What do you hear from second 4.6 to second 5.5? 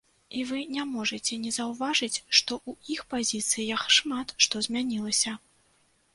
змянілася.